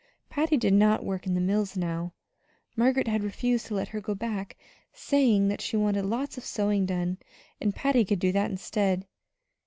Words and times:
Patty 0.31 0.57
did 0.57 0.73
not 0.73 1.05
work 1.05 1.27
in 1.27 1.35
the 1.35 1.39
mills 1.39 1.77
now; 1.77 2.15
Margaret 2.75 3.07
had 3.07 3.21
refused 3.23 3.67
to 3.67 3.75
let 3.75 3.89
her 3.89 4.01
go 4.01 4.15
back, 4.15 4.57
saying 4.91 5.47
that 5.49 5.61
she 5.61 5.77
wanted 5.77 6.05
lots 6.05 6.39
of 6.39 6.43
sewing 6.43 6.87
done, 6.87 7.19
and 7.61 7.75
Patty 7.75 8.03
could 8.03 8.17
do 8.17 8.31
that 8.31 8.49
instead. 8.49 9.05